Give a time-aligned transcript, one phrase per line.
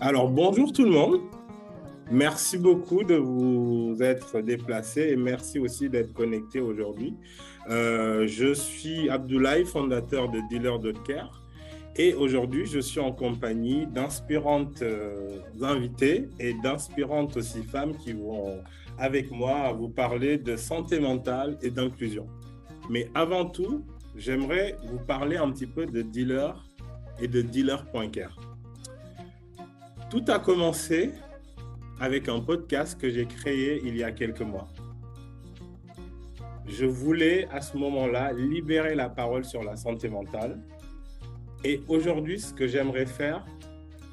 [0.00, 1.20] Alors, bonjour tout le monde.
[2.10, 7.14] Merci beaucoup de vous être déplacé et merci aussi d'être connecté aujourd'hui.
[7.70, 10.80] Euh, je suis Abdoulaye, fondateur de Dealer.
[11.96, 18.58] Et aujourd'hui, je suis en compagnie d'inspirantes euh, invitées et d'inspirantes aussi femmes qui vont
[18.98, 22.26] avec moi vous parler de santé mentale et d'inclusion.
[22.90, 23.84] Mais avant tout,
[24.16, 26.64] j'aimerais vous parler un petit peu de Dealer
[27.20, 28.53] et de Dealer.care.
[30.14, 31.10] Tout a commencé
[31.98, 34.68] avec un podcast que j'ai créé il y a quelques mois.
[36.68, 40.60] Je voulais à ce moment-là libérer la parole sur la santé mentale.
[41.64, 43.44] Et aujourd'hui, ce que j'aimerais faire,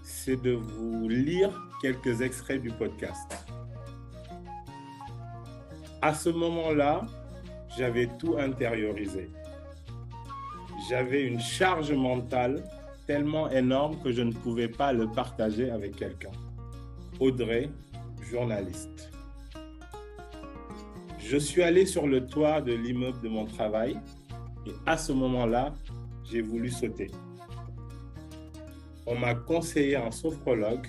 [0.02, 1.52] c'est de vous lire
[1.84, 3.32] quelques extraits du podcast.
[6.02, 7.06] À ce moment-là,
[7.78, 9.30] j'avais tout intériorisé.
[10.90, 12.64] J'avais une charge mentale
[13.12, 16.32] tellement énorme que je ne pouvais pas le partager avec quelqu'un.
[17.20, 17.70] Audrey,
[18.32, 19.12] journaliste.
[21.20, 24.00] Je suis allé sur le toit de l'immeuble de mon travail
[24.66, 25.74] et à ce moment-là,
[26.24, 27.12] j'ai voulu sauter.
[29.06, 30.88] On m'a conseillé un sophrologue,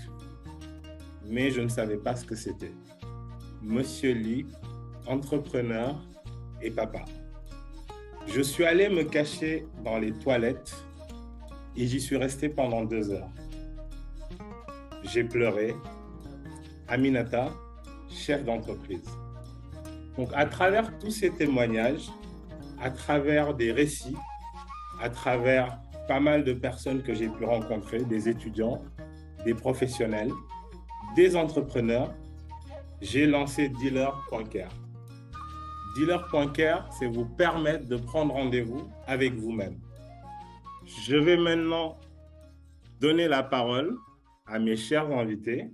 [1.27, 2.77] mais je ne savais pas ce que c'était.
[3.61, 4.47] Monsieur Lee,
[5.09, 6.01] entrepreneur
[6.63, 7.05] et papa.
[8.29, 10.73] Je suis allé me cacher dans les toilettes
[11.77, 13.31] et j'y suis resté pendant deux heures.
[15.05, 15.75] J'ai pleuré,
[16.89, 17.51] Aminata,
[18.09, 19.09] chef d'entreprise.
[20.17, 22.11] Donc à travers tous ces témoignages,
[22.81, 24.17] à travers des récits,
[25.01, 25.79] à travers
[26.09, 28.83] pas mal de personnes que j'ai pu rencontrer, des étudiants,
[29.45, 30.31] des professionnels,
[31.17, 32.13] des entrepreneurs,
[33.01, 34.73] j'ai lancé Dealer.care.
[35.97, 39.79] Dealer.care, c'est vous permettre de prendre rendez-vous avec vous-même.
[40.87, 41.99] Je vais maintenant
[43.01, 43.97] donner la parole
[44.47, 45.71] à mes chers invités.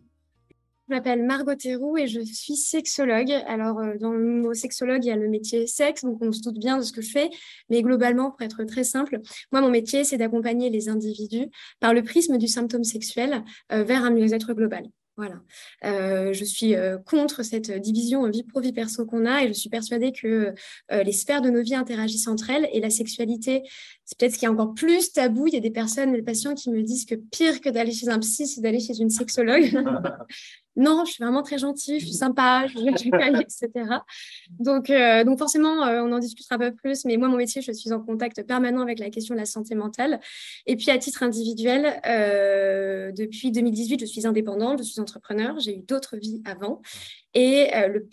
[0.88, 3.30] Je m'appelle Margot Théroux et je suis sexologue.
[3.46, 6.40] Alors, euh, dans le mot sexologue, il y a le métier sexe, donc on se
[6.40, 7.28] doute bien de ce que je fais.
[7.68, 9.20] Mais globalement, pour être très simple,
[9.52, 14.02] moi, mon métier, c'est d'accompagner les individus par le prisme du symptôme sexuel euh, vers
[14.02, 14.84] un mieux-être global.
[15.18, 15.42] Voilà.
[15.84, 16.74] Euh, je suis
[17.04, 20.54] contre cette division vie pro, vie perso qu'on a et je suis persuadée que
[20.90, 23.64] les sphères de nos vies interagissent entre elles et la sexualité,
[24.04, 25.48] c'est peut-être ce qui est encore plus tabou.
[25.48, 28.08] Il y a des personnes, des patients qui me disent que pire que d'aller chez
[28.08, 29.70] un psy, c'est d'aller chez une sexologue.
[30.78, 33.68] non, je suis vraiment très gentille, je suis sympa, je suis etc.
[34.60, 37.60] Donc, euh, donc forcément, euh, on en discutera un peu plus, mais moi, mon métier,
[37.60, 40.20] je suis en contact permanent avec la question de la santé mentale.
[40.66, 45.78] Et puis, à titre individuel, euh, depuis 2018, je suis indépendante, je suis entrepreneur, j'ai
[45.78, 46.80] eu d'autres vies avant.
[47.34, 47.70] Et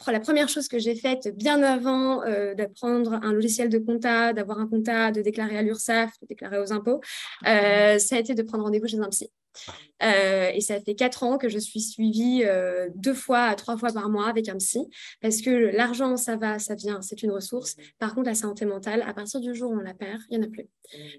[0.08, 2.22] la première chose que j'ai faite bien avant
[2.54, 6.74] d'apprendre un logiciel de compta, d'avoir un compta, de déclarer à l'URSSAF, de déclarer aux
[6.74, 7.02] impôts,
[7.44, 9.30] ça a été de prendre rendez-vous chez un psy.
[10.04, 13.78] Euh, et ça fait quatre ans que je suis suivie euh, deux fois à trois
[13.78, 14.88] fois par mois avec un psy,
[15.22, 17.76] parce que l'argent, ça va, ça vient, c'est une ressource.
[18.00, 20.46] Par contre, la santé mentale, à partir du jour où on la perd, il n'y
[20.46, 20.68] en a plus.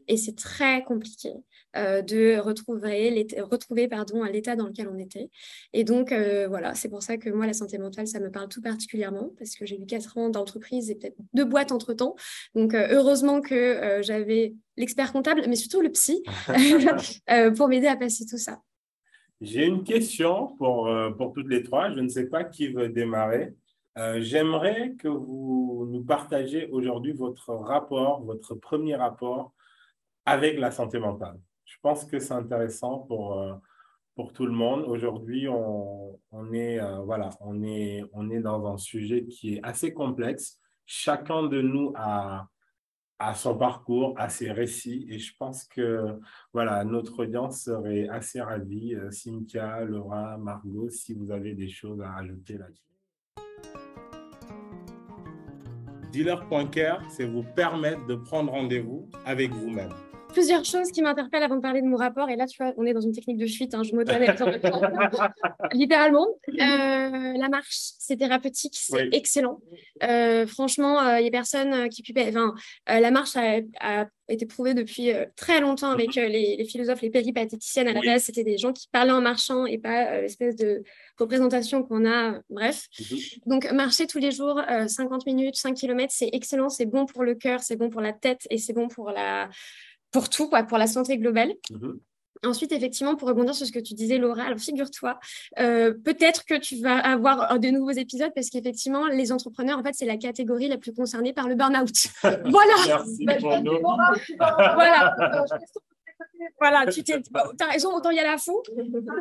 [0.09, 1.33] Et c'est très compliqué
[1.77, 5.31] euh, de retrouver, retrouver pardon, l'état dans lequel on était.
[5.73, 8.63] Et donc, voilà, c'est pour ça que moi, la santé mentale, ça me parle tout
[8.63, 12.17] particulièrement, parce que j'ai eu quatre ans d'entreprise et peut-être deux boîtes entre-temps.
[12.55, 16.23] Donc, heureusement que j'avais l'expert comptable, mais surtout le psy,
[17.57, 18.61] pour m'aider à passer tout ça.
[19.41, 21.91] J'ai une question pour, euh, pour toutes les trois.
[21.91, 23.55] Je ne sais pas qui veut démarrer.
[23.99, 29.53] Euh, j'aimerais que vous nous partagiez aujourd'hui votre rapport, votre premier rapport
[30.25, 31.39] avec la santé mentale.
[31.65, 33.53] Je pense que c'est intéressant pour, euh,
[34.16, 34.84] pour tout le monde.
[34.87, 36.19] Aujourd'hui, on,
[36.53, 40.59] est, voilà, on, est, on est dans un sujet qui est assez complexe.
[40.87, 42.49] Chacun de nous a,
[43.19, 45.06] à son parcours, à ses récits.
[45.10, 46.19] Et je pense que
[46.53, 48.94] voilà, notre audience serait assez ravie.
[48.94, 52.82] Euh, Cynthia, Laura, Margot, si vous avez des choses à ajouter là-dessus.
[56.12, 59.93] Dealer.care, c'est vous permettre de prendre rendez-vous avec vous-même
[60.37, 62.29] plusieurs choses qui m'interpellent avant de parler de mon rapport.
[62.29, 63.75] Et là, tu vois, on est dans une technique de fuite.
[63.75, 64.21] Hein, je m'autonne
[65.73, 66.27] littéralement.
[66.50, 69.61] Euh, la marche, c'est thérapeutique, c'est excellent.
[70.03, 72.55] Euh, franchement, il euh, n'y a personne qui Enfin,
[72.87, 76.25] la marche a, été prouvée depuis très longtemps avec mhm.
[76.25, 77.89] les, philosophes, les péripatéticiennes.
[77.89, 80.82] À la base, c'était des gens qui parlaient en marchant et pas l'espèce de
[81.19, 82.41] représentation qu'on a.
[82.50, 82.89] Bref.
[83.00, 83.19] Mhm.
[83.47, 86.69] Donc, marcher tous les jours, 50 minutes, 5 km, c'est excellent.
[86.69, 89.49] C'est bon pour le cœur, c'est bon pour la tête et c'est bon pour la
[90.17, 91.53] pour tout, quoi, pour la santé globale.
[91.71, 92.01] Mhm.
[92.43, 95.19] Ensuite, effectivement, pour rebondir sur ce que tu disais, Laura, alors figure-toi,
[95.59, 99.93] euh, peut-être que tu vas avoir de nouveaux épisodes parce qu'effectivement, les entrepreneurs, en fait,
[99.93, 102.07] c'est la catégorie la plus concernée par le burn-out.
[102.23, 103.05] voilà.
[103.21, 103.79] Merci pour nous.
[104.39, 105.15] voilà.
[106.58, 108.62] Voilà, tu t'es, as raison, autant y aller à fond.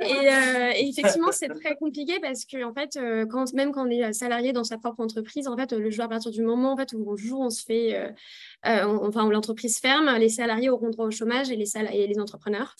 [0.01, 3.87] Et, euh, et effectivement, c'est très compliqué parce que, en fait, euh, quand, même quand
[3.87, 6.73] on est salarié dans sa propre entreprise, en fait, le jour à partir du moment
[6.73, 8.13] en fait, où on joue, on se fait,
[8.65, 12.75] euh, enfin, l'entreprise ferme, les salariés auront droit au chômage et les, et les entrepreneurs.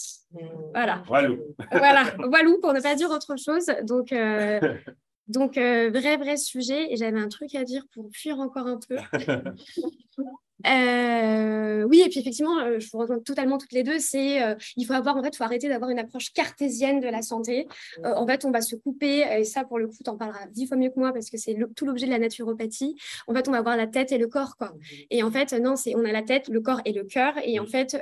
[0.74, 1.04] Voilà.
[1.10, 1.40] Walou.
[1.72, 3.68] Voilà, walou, pour ne pas dire autre chose.
[3.84, 4.14] Donc,
[5.28, 6.92] donc, vrai, vrai sujet.
[6.94, 8.98] Et j'avais un truc à dire pour fuir encore un peu.
[10.66, 14.56] Euh, oui, et puis effectivement, euh, je vous rejoins totalement toutes les deux, c'est euh,
[14.78, 17.68] il faut avoir en fait, faut arrêter d'avoir une approche cartésienne de la santé.
[18.04, 20.68] en fait, on va se couper, et ça pour le coup, tu en parleras dix
[20.68, 22.96] fois mieux que moi parce que c'est tout l'objet de la naturopathie.
[23.28, 24.74] En fait, on va avoir la tête et le corps, quoi.
[25.10, 27.60] Et en fait, non, c'est on a la tête, le corps et le cœur, et
[27.60, 27.98] en fait,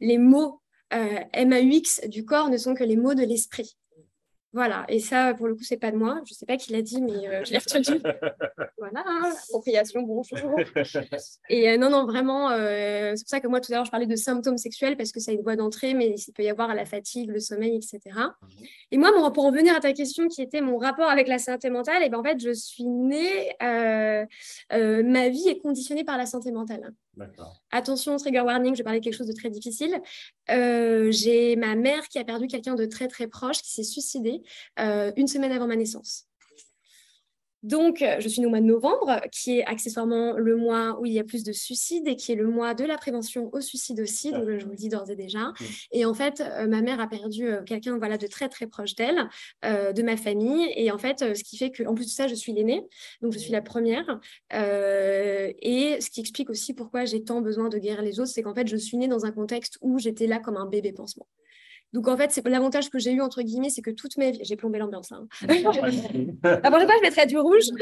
[0.00, 0.60] les mots
[0.92, 3.76] MAUX du corps ne sont que les mots de l'esprit.
[4.58, 6.20] Voilà, et ça, pour le coup, c'est pas de moi.
[6.26, 8.00] Je sais pas qui l'a dit, mais euh, je l'ai retenu.
[8.78, 9.04] voilà,
[9.44, 10.58] appropriation, bonjour.
[11.48, 13.92] Et euh, non, non, vraiment, euh, c'est pour ça que moi, tout à l'heure, je
[13.92, 16.48] parlais de symptômes sexuels parce que ça a une voie d'entrée, mais il peut y
[16.48, 18.00] avoir la fatigue, le sommeil, etc.
[18.16, 18.66] Mhm.
[18.90, 21.70] Et moi, pour en venir à ta question qui était mon rapport avec la santé
[21.70, 26.26] mentale, et eh ben, en fait, je suis née, ma vie est conditionnée par la
[26.26, 26.92] santé mentale.
[27.70, 30.00] Attention, trigger warning, je parler de quelque chose de très difficile.
[30.50, 34.42] Euh, j'ai ma mère qui a perdu quelqu'un de très très proche, qui s'est suicidé
[34.78, 36.27] euh, une semaine avant ma naissance.
[37.62, 41.06] Donc, euh, je suis née au mois de novembre, qui est accessoirement le mois où
[41.06, 43.60] il y a plus de suicides et qui est le mois de la prévention au
[43.60, 44.30] suicide aussi.
[44.30, 45.52] Donc, je vous le dis d'ores et déjà.
[45.92, 48.94] Et en fait, euh, ma mère a perdu euh, quelqu'un voilà, de très, très proche
[48.94, 49.28] d'elle,
[49.62, 50.72] de ma famille.
[50.76, 52.86] Et en fait, ce qui fait qu'en plus de ça, je suis l'aînée.
[53.22, 54.20] Donc, je suis la première.
[54.52, 58.54] et ce qui explique aussi pourquoi j'ai tant besoin de guérir les autres, c'est qu'en
[58.54, 61.26] fait, je suis née dans un contexte où j'étais là comme un bébé pansement.
[61.94, 64.40] Donc en fait, c'est l'avantage que j'ai eu entre guillemets, c'est que toute ma vie,
[64.42, 65.10] j'ai plombé l'ambiance.
[65.12, 65.26] Hein.
[65.48, 67.68] La prochaine fois, je mettrai du rouge.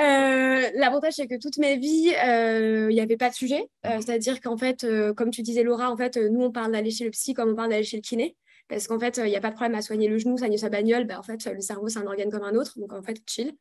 [0.00, 3.68] Euh, l'avantage, c'est que toute ma vie, euh, il n'y avait pas de sujet.
[3.86, 7.04] Euh, c'est-à-dire qu'en fait, comme tu disais Laura, en fait, nous on parle d'aller chez
[7.04, 8.36] le psy comme on parle d'aller chez le kiné.
[8.68, 10.68] Parce qu'en fait, il n'y a pas de problème à soigner le genou, soigner sa
[10.68, 11.04] bagnole.
[11.04, 12.78] Ben, en fait, le cerveau, c'est un organe comme un autre.
[12.78, 13.52] Donc, en fait, chill.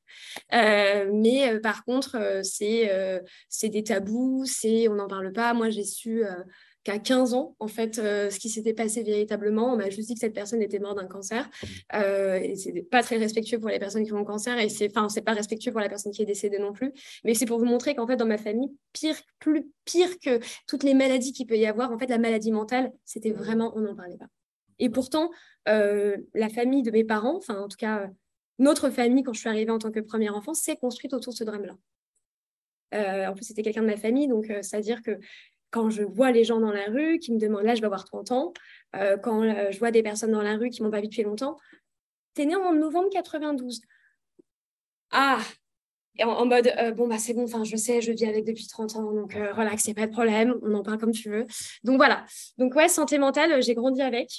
[0.51, 2.91] mais par contre, c'est
[3.49, 5.53] c'est des tabous, c'est on n'en parle pas.
[5.53, 6.23] Moi, j'ai su
[6.83, 9.73] qu'à 15 ans, en fait, euh, ce qui s'était passé véritablement.
[9.73, 11.49] On m'a juste dit que cette personne était morte d'un cancer.
[11.93, 14.89] Euh, et c'est pas très respectueux pour les personnes qui ont un cancer et c'est,
[14.89, 16.93] enfin, c'est pas respectueux pour la personne qui est décédée non plus.
[17.23, 20.83] Mais c'est pour vous montrer qu'en fait, dans ma famille, pire, plus pire que toutes
[20.83, 23.95] les maladies qu'il peut y avoir, en fait, la maladie mentale, c'était vraiment, on n'en
[23.95, 24.27] parlait pas.
[24.79, 25.29] Et pourtant,
[25.67, 28.09] euh, la famille de mes parents, enfin, en tout cas,
[28.57, 31.37] notre famille, quand je suis arrivée en tant que première enfant, s'est construite autour de
[31.37, 31.75] ce drame-là.
[33.29, 35.19] en plus, c'était quelqu'un de ma famille, donc c'est-à-dire que
[35.71, 38.05] quand je vois les gens dans la rue qui me demandent, là je vais avoir
[38.05, 38.53] 30 ans,
[38.95, 41.23] euh, quand euh, je vois des personnes dans la rue qui m'ont pas vu depuis
[41.23, 41.57] longtemps,
[42.33, 43.81] t'es né en novembre 92.
[45.11, 45.39] Ah,
[46.23, 48.95] en, mode euh, bon bah c'est bon enfin je sais je vis avec depuis 30
[48.95, 51.45] ans donc euh, relax c'est pas de problème on en parle comme tu veux.
[51.83, 52.25] Donc voilà.
[52.57, 54.29] Donc ouais santé mentale j'ai grandi avec.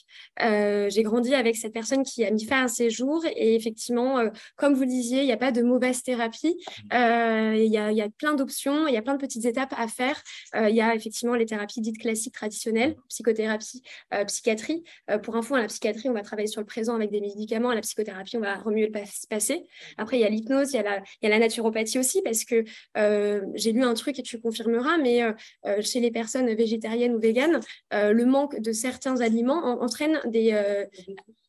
[0.42, 3.24] Euh, j'ai grandi avec cette personne qui a mis fin à ses jours.
[3.36, 4.22] Et effectivement
[4.56, 6.56] comme vous le disiez il n'y a pas de mauvaise thérapie.
[6.92, 9.88] Il y a, y, a, plein d'options il y a plein de petites étapes à
[9.88, 10.20] faire.
[10.54, 13.82] Il y a effectivement les thérapies dites classiques traditionnelles psychothérapie
[14.26, 14.84] psychiatrie.
[15.22, 17.70] Pour info à la psychiatrie on va travailler sur le présent avec des médicaments.
[17.70, 19.66] À la psychothérapie on va remuer le passé
[19.96, 21.64] après il y a l'hypnose il y a la, y a la nature
[21.98, 22.64] aussi, parce que
[22.96, 25.32] euh, j'ai lu un truc et tu confirmeras, mais euh,
[25.66, 27.60] euh, chez les personnes végétariennes ou véganes,
[27.92, 30.52] le manque de certains aliments entraîne des,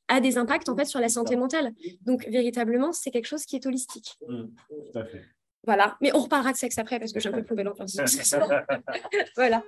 [0.08, 1.74] a des impacts en fait sur la santé mentale.
[2.02, 4.18] Donc véritablement, c'est quelque chose qui est holistique.
[4.28, 5.24] Mmh, tout à fait.
[5.64, 7.96] Voilà, mais on reparlera de sexe après parce que j'ai un peu plombé l'enfance.
[9.36, 9.64] voilà.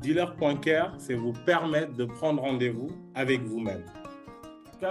[0.00, 3.84] Dealer.care, c'est vous permettre de prendre rendez-vous avec vous-même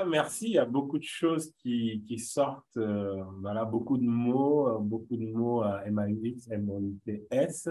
[0.08, 0.48] merci.
[0.48, 2.78] Il y a beaucoup de choses qui, sortent.
[2.78, 7.70] Euh, voilà, beaucoup de mots, euh, beaucoup de mots à M-A-U-X, M-O-U-T-S.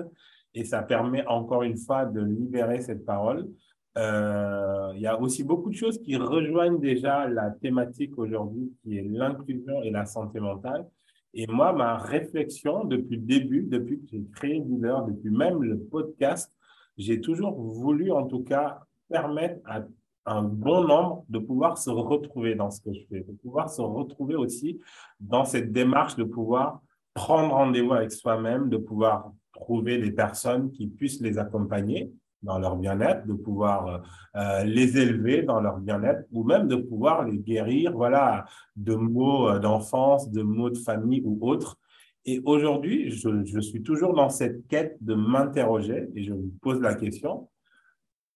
[0.55, 3.49] Et ça permet encore une fois de libérer cette parole.
[3.97, 8.99] Euh, il y a aussi beaucoup de choses qui rejoignent déjà la thématique aujourd'hui qui
[8.99, 10.87] est l'inclusion et la santé mentale.
[11.35, 15.79] Et moi, ma réflexion depuis le début, depuis que j'ai créé Dealer, depuis même le
[15.79, 16.53] podcast,
[16.97, 19.83] j'ai toujours voulu en tout cas permettre à
[20.29, 23.81] un bon nombre de pouvoir se retrouver dans ce que je fais, de pouvoir se
[23.81, 24.81] retrouver aussi
[25.21, 26.81] dans cette démarche de pouvoir
[27.15, 32.77] prendre rendez-vous avec soi-même, de pouvoir trouver des personnes qui puissent les accompagner dans leur
[32.77, 34.03] bien-être, de pouvoir
[34.37, 38.45] euh, les élever dans leur bien-être ou même de pouvoir les guérir voilà,
[38.77, 41.77] de mots euh, d'enfance, de mots de famille ou autres.
[42.25, 46.81] Et aujourd'hui, je, je suis toujours dans cette quête de m'interroger et je me pose
[46.81, 47.49] la question,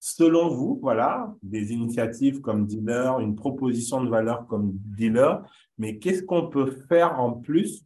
[0.05, 5.41] Selon vous, voilà, des initiatives comme Dealer, une proposition de valeur comme Dealer,
[5.77, 7.85] mais qu'est-ce qu'on peut faire en plus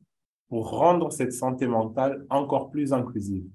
[0.50, 3.46] pour rendre cette santé mentale encore plus inclusive?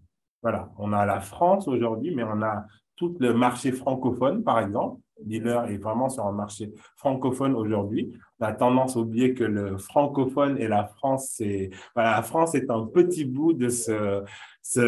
[0.43, 2.65] Voilà, on a la France aujourd'hui, mais on a
[2.95, 5.01] tout le marché francophone, par exemple.
[5.25, 8.17] Dealer est vraiment sur un marché francophone aujourd'hui.
[8.39, 12.55] On a tendance à oublier que le francophone et la France, c'est voilà, la France
[12.55, 14.23] est un petit bout de ce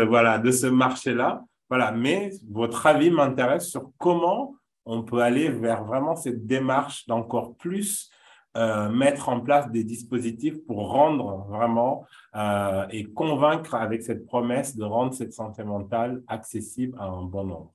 [0.04, 1.43] voilà de ce marché-là.
[1.68, 4.54] Voilà, mais votre avis m'intéresse sur comment
[4.87, 8.11] on peut aller vers vraiment cette démarche d'encore plus
[8.56, 12.06] euh, mettre en place des dispositifs pour rendre vraiment
[12.37, 17.44] euh, et convaincre avec cette promesse de rendre cette santé mentale accessible à un bon
[17.44, 17.75] nombre.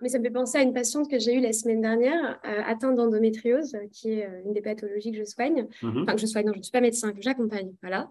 [0.00, 2.62] Mais ça me fait penser à une patiente que j'ai eue la semaine dernière, euh,
[2.64, 5.66] atteinte d'endométriose, qui est une des pathologies que je soigne.
[5.82, 6.02] Mhm.
[6.02, 7.72] Enfin, que je soigne, non, je ne suis pas médecin, que j'accompagne.
[7.82, 8.08] Voilà.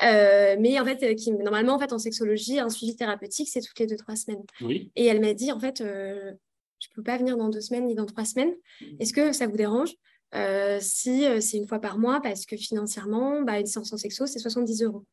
[0.00, 3.86] mais en fait, qui, normalement, en fait, en sexologie, un suivi thérapeutique, c'est toutes les
[3.86, 4.44] deux, trois semaines.
[4.60, 4.90] Oui.
[4.96, 7.94] Et elle m'a dit, en fait, je ne peux pas venir dans deux semaines ni
[7.94, 8.54] dans trois semaines.
[8.80, 8.96] Mhm.
[9.00, 9.94] Est-ce que ça vous dérange
[10.34, 13.96] euh, si euh, c'est une fois par mois, parce que financièrement, bah, une séance en
[13.96, 15.04] sexo, c'est 70 euros.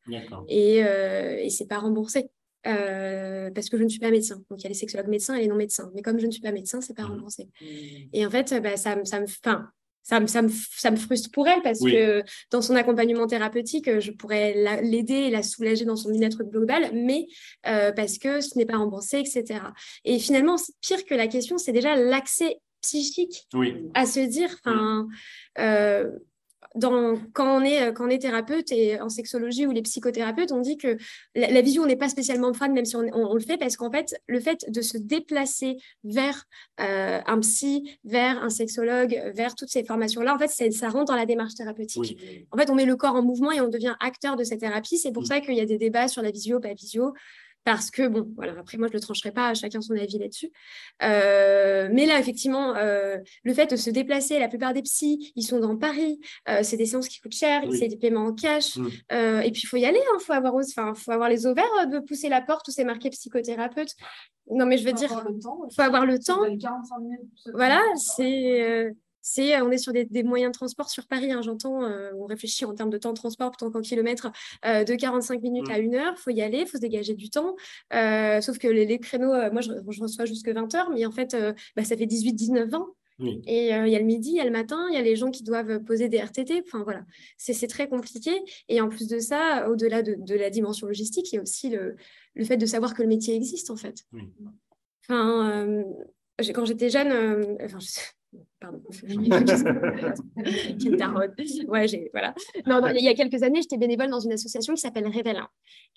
[0.47, 2.29] Et, euh, et c'est pas remboursé.
[2.63, 4.41] Parce que je ne suis pas médecin.
[4.49, 5.91] Donc, il y a les sexologues médecins et les non-médecins.
[5.95, 7.11] Mais comme je ne suis pas médecin, c'est pas mmh.
[7.11, 7.49] remboursé.
[7.61, 7.65] Mmh.
[8.13, 9.69] Et en fait, bah, ça, ça, me, fin,
[10.03, 13.99] ça, me, ça, me, ça me frustre pour elle parce que dans son accompagnement thérapeutique,
[13.99, 17.27] je pourrais l'aider et la soulager dans son bien-être global, mais
[17.63, 19.59] parce que ce n'est pas remboursé, etc.
[20.05, 23.47] Et finalement, pire que la question, c'est déjà l'accès psychique
[23.95, 25.07] à se dire, enfin,
[25.57, 26.11] euh,
[26.75, 30.59] dans, quand, on est, quand on est thérapeute et en sexologie ou les psychothérapeutes, on
[30.59, 30.97] dit que
[31.35, 33.91] la, vision vision n'est pas spécialement fan, même si on, on, le fait, parce qu'en
[33.91, 36.45] fait, le fait de se déplacer vers
[36.79, 41.15] euh, un psy, vers un sexologue, vers toutes ces formations-là, en fait, ça rentre dans
[41.15, 42.17] la démarche thérapeutique.
[42.51, 44.97] En fait, on met le corps en mouvement et on devient acteur de cette thérapie.
[44.97, 47.13] C'est pour ça qu'il y a des débats sur la visio, pas visio
[47.63, 50.51] parce que, bon, voilà, après, moi, je ne le trancherai pas, chacun son avis là-dessus.
[51.01, 55.43] Euh, mais là, effectivement, euh, le fait de se déplacer, la plupart des psys, ils
[55.43, 58.77] sont dans Paris, euh, c'est des séances qui coûtent cher, c'est des paiements en cash,
[58.77, 58.87] mm.
[59.43, 60.53] et puis il faut y aller, il hein, faut, avoir,
[60.95, 63.91] faut avoir les ovaires de pousser la porte où c'est marqué psychothérapeute.
[64.51, 66.41] Non, mais je veux dire, il faut avoir le temps.
[67.53, 68.93] Voilà, c'est
[69.23, 72.25] c'est euh, on est sur des, moyens de transport sur Paris, hein, j'entends, euh, on
[72.25, 74.31] réfléchit en termes de temps de transport tant qu'en kilomètres,
[74.65, 75.93] euh, de 45 minutes à 1 mm.
[75.95, 77.55] heure, il faut y aller, il faut se dégager du temps.
[77.89, 81.35] sauf que les, créneaux, moi je, reçois jusque 20 heures, mais en fait,
[81.75, 82.87] bah, ça fait 18, 19, 20.
[83.47, 85.15] Et il y a le midi, il y a le matin, il y a les
[85.15, 86.63] gens qui doivent poser des RTT.
[86.65, 87.05] Enfin voilà,
[87.37, 88.31] c'est très compliqué.
[88.67, 91.95] Et en plus de ça, au-delà de, la dimension logistique, il y a aussi le,
[92.33, 94.03] le, fait de savoir que le métier existe en fait.
[95.07, 95.85] Enfin,
[96.53, 97.79] quand j'étais jeune, enfin,
[98.59, 98.81] Pardon.
[101.67, 102.33] ouais, j'ai, voilà.
[102.65, 105.41] Non, il y a quelques années, j'étais bénévole dans une association qui s'appelle Révèle.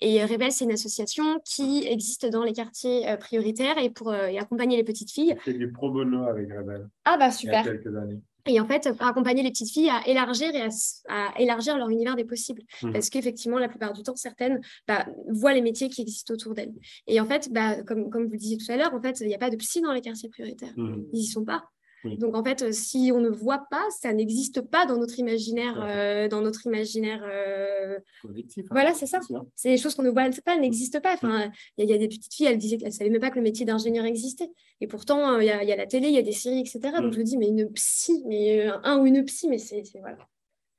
[0.01, 4.09] Et euh, Révèle, c'est une association qui existe dans les quartiers euh, prioritaires et pour
[4.09, 5.35] euh, accompagner les petites filles.
[5.45, 6.87] C'est du pro bono avec Révèle.
[7.05, 7.63] Ah bah super.
[7.63, 8.21] Il y a quelques années.
[8.47, 10.67] Et en fait, pour accompagner les petites filles à élargir et
[11.09, 12.61] à, élargir leur univers des possibles.
[12.81, 12.93] Mmh.
[12.93, 16.73] Parce qu'effectivement, la plupart du temps, certaines bah, voient les métiers qui existent autour d'elles.
[17.07, 19.27] Et en fait, bah, comme, comme vous le disiez tout à l'heure, en fait, il
[19.27, 20.73] n'y a pas de psy dans les quartiers prioritaires.
[20.77, 21.03] Mmh.
[21.13, 21.69] Ils n'y sont pas.
[22.03, 25.81] Donc en fait, euh, si on ne voit pas, ça n'existe pas dans notre imaginaire,
[25.81, 28.65] euh, dans notre imaginaire euh, collectif.
[28.65, 28.71] Hein.
[28.71, 29.19] Voilà, c'est ça.
[29.55, 31.13] C'est des choses qu'on ne voit pas, elles n'existent pas.
[31.13, 33.41] Enfin, il y, a des petites filles, elles disaient qu'elles savaient même pas que le
[33.41, 34.49] métier d'ingénieur existait.
[34.81, 36.79] Et pourtant, il y, a la télé, il y a des séries, etc.
[37.01, 37.13] Donc mm.
[37.13, 40.17] je me dis, mais une psy, mais un ou une psy, mais c'est voilà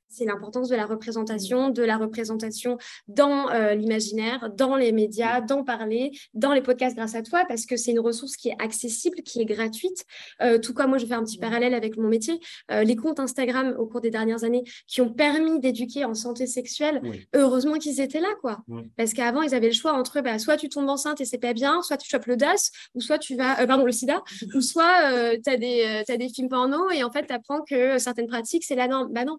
[0.09, 5.63] c'est l'importance de la représentation, de la représentation dans euh, l'imaginaire, dans les médias, d'en
[5.63, 9.21] parler, dans les podcasts grâce à toi, parce que c'est une ressource qui est accessible,
[9.21, 10.05] qui est gratuite.
[10.41, 12.39] Euh, tout comme moi, je fais un petit parallèle avec mon métier.
[12.71, 16.47] Euh, les comptes Instagram au cours des dernières années qui ont permis d'éduquer en santé
[16.47, 17.01] sexuelle,
[17.33, 18.59] heureusement qu'ils étaient là, quoi.
[18.97, 21.53] Parce qu'avant, ils avaient le choix entre bah, soit tu tombes enceinte et c'est pas
[21.53, 24.23] bien, soit tu chopes le DAS, ou soit tu vas, pardon, le sida,
[24.55, 27.99] ou soit tu as, des, as des films porno et en fait, tu apprends que
[27.99, 29.11] certaines pratiques, c'est la norme.
[29.13, 29.37] Bah non.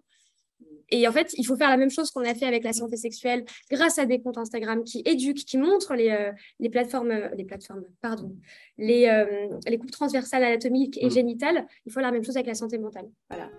[0.91, 2.97] Et en fait, il faut faire la même chose qu'on a fait avec la santé
[2.97, 7.29] sexuelle grâce à des comptes Instagram qui éduquent, qui montrent les, euh, les plateformes, euh,
[7.35, 8.35] les plateformes, pardon,
[8.77, 11.11] les, euh, les coupes transversales anatomiques et mm.
[11.11, 11.65] génitales.
[11.85, 13.09] Il faut la même chose avec la santé mentale.
[13.29, 13.49] Voilà.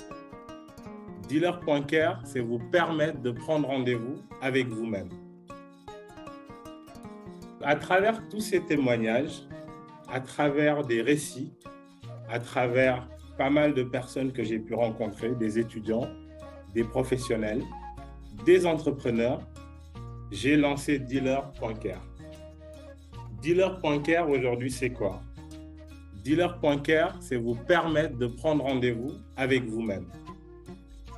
[1.29, 5.09] Dealer.care, c'est vous permettre de prendre rendez-vous avec vous-même.
[7.63, 9.49] À travers tous ces témoignages,
[10.09, 11.55] à travers des récits,
[12.29, 13.09] à travers
[13.39, 16.07] pas mal de personnes que j'ai pu rencontrer, des étudiants,
[16.75, 17.63] des professionnels,
[18.45, 19.41] des entrepreneurs,
[20.31, 22.03] j'ai lancé Dealer.care.
[23.43, 25.21] Dealer.care aujourd'hui, c'est quoi?
[26.25, 30.07] Dealer.care, c'est vous permettre de prendre rendez-vous avec vous-même.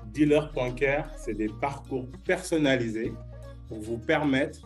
[0.06, 3.12] Dealer.care, c'est des parcours personnalisés
[3.68, 4.60] pour vous permettre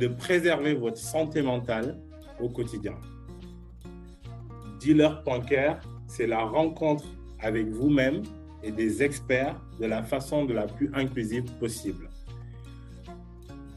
[0.00, 1.98] de préserver votre santé mentale
[2.40, 2.94] au quotidien.
[4.80, 7.04] Dealer.care, c'est la rencontre
[7.40, 8.22] avec vous-même
[8.64, 12.08] et des experts de la façon de la plus inclusive possible.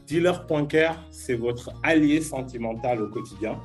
[0.06, 3.60] Dealer.care, c'est votre allié sentimental au quotidien